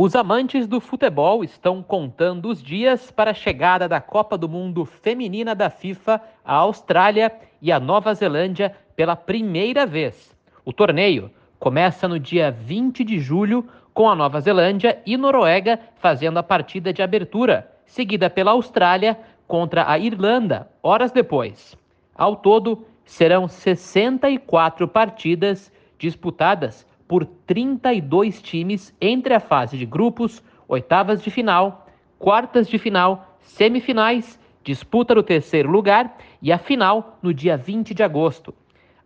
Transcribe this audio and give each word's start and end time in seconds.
Os 0.00 0.14
amantes 0.14 0.68
do 0.68 0.80
futebol 0.80 1.42
estão 1.42 1.82
contando 1.82 2.48
os 2.48 2.62
dias 2.62 3.10
para 3.10 3.32
a 3.32 3.34
chegada 3.34 3.88
da 3.88 4.00
Copa 4.00 4.38
do 4.38 4.48
Mundo 4.48 4.84
Feminina 4.84 5.56
da 5.56 5.68
FIFA 5.68 6.22
à 6.44 6.54
Austrália 6.54 7.32
e 7.60 7.72
à 7.72 7.80
Nova 7.80 8.14
Zelândia 8.14 8.76
pela 8.94 9.16
primeira 9.16 9.84
vez. 9.84 10.36
O 10.64 10.72
torneio 10.72 11.32
começa 11.58 12.06
no 12.06 12.16
dia 12.20 12.48
20 12.48 13.02
de 13.02 13.18
julho, 13.18 13.66
com 13.92 14.08
a 14.08 14.14
Nova 14.14 14.40
Zelândia 14.40 15.02
e 15.04 15.16
Noruega 15.16 15.80
fazendo 15.96 16.38
a 16.38 16.44
partida 16.44 16.92
de 16.92 17.02
abertura, 17.02 17.68
seguida 17.84 18.30
pela 18.30 18.52
Austrália 18.52 19.18
contra 19.48 19.90
a 19.90 19.98
Irlanda, 19.98 20.70
horas 20.80 21.10
depois. 21.10 21.76
Ao 22.14 22.36
todo, 22.36 22.86
serão 23.04 23.48
64 23.48 24.86
partidas 24.86 25.72
disputadas 25.98 26.86
por 27.08 27.24
32 27.24 28.40
times 28.42 28.94
entre 29.00 29.32
a 29.32 29.40
fase 29.40 29.78
de 29.78 29.86
grupos, 29.86 30.42
oitavas 30.68 31.22
de 31.22 31.30
final, 31.30 31.88
quartas 32.18 32.68
de 32.68 32.78
final, 32.78 33.38
semifinais, 33.40 34.38
disputa 34.62 35.14
do 35.14 35.22
terceiro 35.22 35.70
lugar 35.70 36.18
e 36.42 36.52
a 36.52 36.58
final 36.58 37.18
no 37.22 37.32
dia 37.32 37.56
20 37.56 37.94
de 37.94 38.02
agosto. 38.02 38.54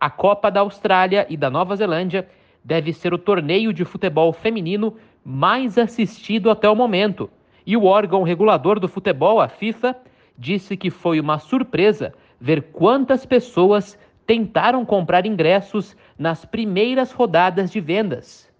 A 0.00 0.10
Copa 0.10 0.50
da 0.50 0.60
Austrália 0.60 1.24
e 1.30 1.36
da 1.36 1.48
Nova 1.48 1.76
Zelândia 1.76 2.28
deve 2.64 2.92
ser 2.92 3.14
o 3.14 3.18
torneio 3.18 3.72
de 3.72 3.84
futebol 3.84 4.32
feminino 4.32 4.96
mais 5.24 5.78
assistido 5.78 6.50
até 6.50 6.68
o 6.68 6.74
momento, 6.74 7.30
e 7.66 7.76
o 7.76 7.84
órgão 7.84 8.22
regulador 8.22 8.78
do 8.78 8.88
futebol, 8.88 9.40
a 9.40 9.48
FIFA, 9.48 9.96
disse 10.36 10.76
que 10.76 10.90
foi 10.90 11.20
uma 11.20 11.38
surpresa 11.38 12.12
ver 12.40 12.62
quantas 12.72 13.24
pessoas 13.24 13.98
tentaram 14.26 14.84
comprar 14.84 15.26
ingressos 15.26 15.96
nas 16.18 16.44
primeiras 16.44 17.12
rodadas 17.12 17.70
de 17.70 17.80
vendas. 17.80 18.50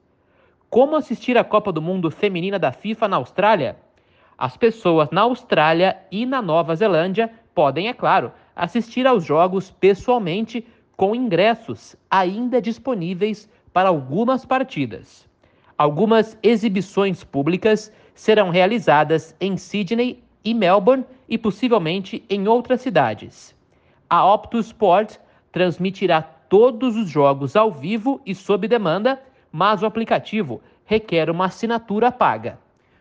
Como 0.68 0.96
assistir 0.96 1.38
à 1.38 1.44
Copa 1.44 1.70
do 1.72 1.80
Mundo 1.80 2.10
Feminina 2.10 2.58
da 2.58 2.72
FIFA 2.72 3.08
na 3.08 3.16
Austrália? 3.16 3.76
As 4.36 4.56
pessoas 4.56 5.10
na 5.10 5.22
Austrália 5.22 5.96
e 6.10 6.26
na 6.26 6.42
Nova 6.42 6.74
Zelândia 6.74 7.30
podem, 7.54 7.88
é 7.88 7.94
claro, 7.94 8.32
assistir 8.56 9.06
aos 9.06 9.24
jogos 9.24 9.70
pessoalmente 9.70 10.66
com 10.96 11.14
ingressos 11.14 11.96
ainda 12.10 12.60
disponíveis 12.60 13.48
para 13.72 13.88
algumas 13.88 14.44
partidas. 14.44 15.26
Algumas 15.76 16.38
exibições 16.42 17.24
públicas 17.24 17.92
serão 18.14 18.50
realizadas 18.50 19.34
em 19.40 19.56
Sydney 19.56 20.22
e 20.44 20.54
Melbourne 20.54 21.04
e 21.28 21.36
possivelmente 21.36 22.24
em 22.28 22.46
outras 22.46 22.80
cidades. 22.80 23.54
A 24.08 24.24
Optus 24.24 24.66
Sport 24.66 25.16
transmitirá 25.54 26.20
todos 26.20 26.96
os 26.96 27.08
jogos 27.08 27.54
ao 27.54 27.70
vivo 27.70 28.20
e 28.26 28.34
sob 28.34 28.66
demanda, 28.66 29.22
mas 29.52 29.84
o 29.84 29.86
aplicativo 29.86 30.60
requer 30.84 31.30
uma 31.30 31.44
assinatura 31.44 32.10
paga. 32.10 32.58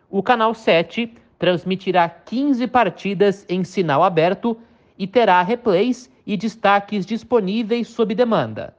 O 0.08 0.22
canal 0.22 0.54
7 0.54 1.12
transmitirá 1.40 2.08
15 2.08 2.68
partidas 2.68 3.44
em 3.50 3.64
sinal 3.64 4.04
aberto 4.04 4.56
e 5.00 5.08
terá 5.08 5.42
replays 5.42 6.12
e 6.28 6.38
destaques 6.38 7.08
disponíveis 7.08 7.88
sob 7.88 8.14
demanda. 8.14 8.76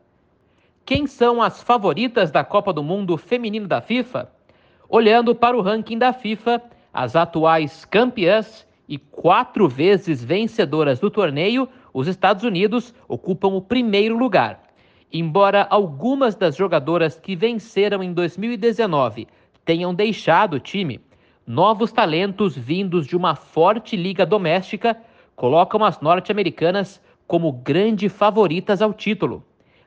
Quem 0.87 1.09
são 1.09 1.43
as 1.43 1.61
favoritas 1.61 2.31
da 2.31 2.45
Copa 2.45 2.73
do 2.73 2.83
Mundo 2.83 3.17
Feminino 3.17 3.67
da 3.67 3.81
FIFA? 3.81 4.31
Olhando 4.89 5.35
para 5.35 5.57
o 5.57 5.61
ranking 5.61 5.99
da 5.99 6.13
FIFA, 6.13 6.63
as 6.93 7.17
atuais 7.17 7.85
campeãs 7.85 8.65
e 8.89 8.99
quatro 8.99 9.69
vezes 9.69 10.23
vencedoras 10.23 11.01
do 11.01 11.11
torneio 11.11 11.69
os 11.95 12.09
Estados 12.09 12.43
Unidos 12.43 12.93
ocupam 13.07 13.55
o 13.55 13.63
primeiro 13.63 14.19
lugar. 14.19 14.61
Embora 15.13 15.65
algumas 15.71 16.35
das 16.35 16.57
jogadoras 16.57 17.21
que 17.21 17.37
venceram 17.37 18.03
em 18.03 18.13
2019 18.13 19.29
tenham 19.65 19.95
deixado 19.95 20.55
o 20.55 20.61
time, 20.61 21.01
novos 21.47 21.93
talentos 21.93 22.59
vindos 22.59 23.07
de 23.07 23.17
uma 23.17 23.37
forte 23.37 23.95
liga 23.95 24.27
doméstica 24.27 25.01
colocam 25.37 25.85
as 25.85 26.01
norte-americanas 26.01 27.01
como 27.29 27.53
grandes 27.53 28.13
favoritas 28.13 28.83
ao 28.83 28.93
título. 28.93 29.45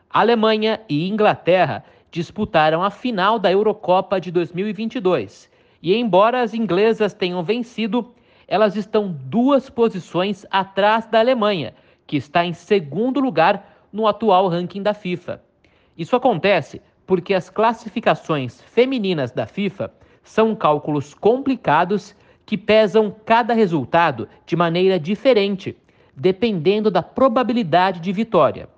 Alemanha 0.09 0.79
e 0.87 1.09
Inglaterra 1.09 1.83
disputaram 2.09 2.81
a 2.81 2.89
final 2.89 3.37
da 3.37 3.51
Eurocopa 3.51 4.21
de 4.21 4.31
2022 4.31 5.51
e, 5.83 5.93
embora 5.93 6.41
as 6.41 6.53
inglesas 6.53 7.13
tenham 7.13 7.43
vencido, 7.43 8.13
elas 8.47 8.77
estão 8.77 9.13
duas 9.25 9.69
posições 9.69 10.45
atrás 10.49 11.05
da 11.05 11.19
Alemanha 11.19 11.73
que 12.07 12.17
está 12.17 12.45
em 12.45 12.53
segundo 12.53 13.19
lugar 13.19 13.77
no 13.91 14.07
atual 14.07 14.47
ranking 14.47 14.81
da 14.81 14.93
FIFA. 14.93 15.41
Isso 15.97 16.15
acontece 16.15 16.81
porque 17.05 17.33
as 17.33 17.49
classificações 17.49 18.61
femininas 18.61 19.31
da 19.31 19.45
FIFA 19.45 19.91
são 20.23 20.55
cálculos 20.55 21.13
complicados 21.13 22.15
que 22.45 22.57
pesam 22.57 23.13
cada 23.25 23.53
resultado 23.53 24.27
de 24.45 24.55
maneira 24.55 24.99
diferente, 24.99 25.75
dependendo 26.15 26.89
da 26.89 27.03
probabilidade 27.03 27.99
de 27.99 28.11
vitória. 28.11 28.69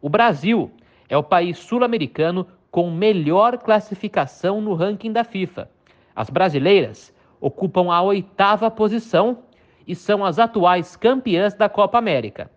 O 0.00 0.08
Brasil 0.08 0.70
é 1.08 1.16
o 1.16 1.22
país 1.22 1.58
sul-americano 1.58 2.46
com 2.70 2.90
melhor 2.90 3.58
classificação 3.58 4.60
no 4.60 4.74
ranking 4.74 5.12
da 5.12 5.24
FIFA. 5.24 5.70
As 6.14 6.30
brasileiras 6.30 7.14
ocupam 7.40 7.92
a 7.92 8.02
oitava 8.02 8.70
posição 8.70 9.38
e 9.86 9.94
são 9.94 10.24
as 10.24 10.38
atuais 10.38 10.96
campeãs 10.96 11.54
da 11.54 11.68
Copa 11.68 11.98
América. 11.98 12.50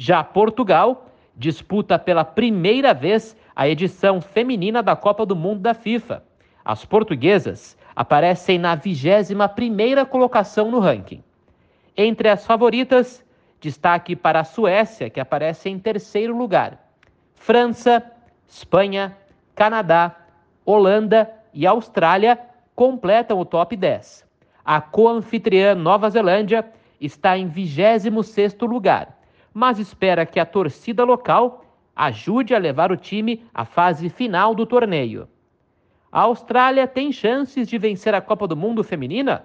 Já 0.00 0.22
Portugal 0.22 1.08
disputa 1.36 1.98
pela 1.98 2.24
primeira 2.24 2.94
vez 2.94 3.36
a 3.54 3.68
edição 3.68 4.20
feminina 4.20 4.80
da 4.80 4.94
Copa 4.94 5.26
do 5.26 5.34
Mundo 5.34 5.58
da 5.58 5.74
FIFA. 5.74 6.22
As 6.64 6.84
portuguesas 6.84 7.76
aparecem 7.96 8.60
na 8.60 8.76
21ª 8.76 10.06
colocação 10.06 10.70
no 10.70 10.78
ranking. 10.78 11.20
Entre 11.96 12.28
as 12.28 12.46
favoritas, 12.46 13.26
destaque 13.60 14.14
para 14.14 14.38
a 14.38 14.44
Suécia, 14.44 15.10
que 15.10 15.18
aparece 15.18 15.68
em 15.68 15.80
terceiro 15.80 16.36
lugar. 16.36 16.78
França, 17.34 18.00
Espanha, 18.46 19.16
Canadá, 19.52 20.14
Holanda 20.64 21.28
e 21.52 21.66
Austrália 21.66 22.38
completam 22.72 23.40
o 23.40 23.44
top 23.44 23.74
10. 23.74 24.24
A 24.64 24.80
co-anfitriã 24.80 25.74
Nova 25.74 26.08
Zelândia 26.08 26.64
está 27.00 27.36
em 27.36 27.50
26º 27.50 28.64
lugar 28.64 29.17
mas 29.52 29.78
espera 29.78 30.26
que 30.26 30.38
a 30.38 30.46
torcida 30.46 31.04
local 31.04 31.64
ajude 31.94 32.54
a 32.54 32.58
levar 32.58 32.92
o 32.92 32.96
time 32.96 33.44
à 33.52 33.64
fase 33.64 34.08
final 34.08 34.54
do 34.54 34.64
torneio. 34.64 35.28
A 36.10 36.22
Austrália 36.22 36.86
tem 36.86 37.12
chances 37.12 37.68
de 37.68 37.76
vencer 37.76 38.14
a 38.14 38.20
Copa 38.20 38.46
do 38.46 38.56
Mundo 38.56 38.82
feminina? 38.84 39.44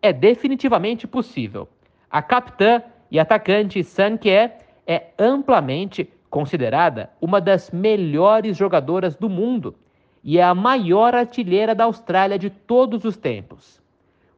É 0.00 0.12
definitivamente 0.12 1.06
possível. 1.06 1.68
A 2.10 2.22
capitã 2.22 2.82
e 3.10 3.18
atacante 3.18 3.80
Kye 4.20 4.52
é 4.86 5.08
amplamente 5.18 6.10
considerada 6.30 7.10
uma 7.20 7.40
das 7.40 7.70
melhores 7.70 8.56
jogadoras 8.56 9.14
do 9.14 9.28
mundo 9.28 9.74
e 10.22 10.38
é 10.38 10.42
a 10.42 10.54
maior 10.54 11.14
artilheira 11.14 11.74
da 11.74 11.84
Austrália 11.84 12.38
de 12.38 12.50
todos 12.50 13.04
os 13.04 13.16
tempos. 13.16 13.80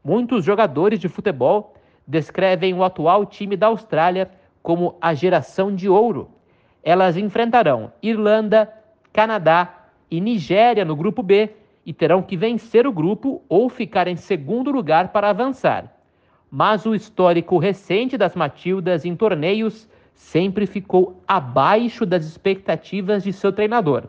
Muitos 0.04 0.44
jogadores 0.44 0.98
de 0.98 1.08
futebol 1.08 1.74
descrevem 2.06 2.74
o 2.74 2.82
atual 2.82 3.24
time 3.24 3.56
da 3.56 3.68
Austrália 3.68 4.30
como 4.62 4.96
a 5.00 5.14
geração 5.14 5.74
de 5.74 5.88
ouro. 5.88 6.30
Elas 6.82 7.16
enfrentarão 7.16 7.92
Irlanda, 8.02 8.72
Canadá 9.12 9.86
e 10.10 10.20
Nigéria 10.20 10.84
no 10.84 10.96
grupo 10.96 11.22
B 11.22 11.50
e 11.84 11.92
terão 11.92 12.22
que 12.22 12.36
vencer 12.36 12.86
o 12.86 12.92
grupo 12.92 13.42
ou 13.48 13.68
ficar 13.68 14.06
em 14.06 14.16
segundo 14.16 14.70
lugar 14.70 15.08
para 15.08 15.30
avançar. 15.30 15.96
Mas 16.50 16.84
o 16.84 16.94
histórico 16.94 17.58
recente 17.58 18.18
das 18.18 18.34
Matildas 18.34 19.04
em 19.04 19.14
torneios 19.14 19.88
sempre 20.14 20.66
ficou 20.66 21.22
abaixo 21.26 22.04
das 22.04 22.24
expectativas 22.24 23.22
de 23.22 23.32
seu 23.32 23.52
treinador. 23.52 24.04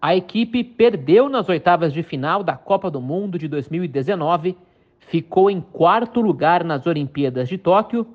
A 0.00 0.14
equipe 0.14 0.62
perdeu 0.62 1.28
nas 1.28 1.48
oitavas 1.48 1.92
de 1.92 2.02
final 2.02 2.42
da 2.42 2.56
Copa 2.56 2.90
do 2.90 3.00
Mundo 3.00 3.38
de 3.38 3.48
2019, 3.48 4.56
ficou 5.00 5.50
em 5.50 5.60
quarto 5.60 6.20
lugar 6.20 6.62
nas 6.64 6.86
Olimpíadas 6.86 7.48
de 7.48 7.58
Tóquio 7.58 8.06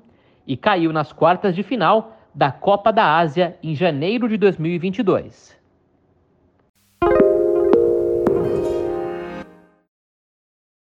e 0.46 0.56
caiu 0.56 0.92
nas 0.92 1.12
quartas 1.12 1.54
de 1.54 1.62
final 1.62 2.16
da 2.34 2.50
Copa 2.50 2.92
da 2.92 3.16
Ásia 3.16 3.56
em 3.62 3.74
janeiro 3.74 4.28
de 4.28 4.36
2022. 4.36 5.61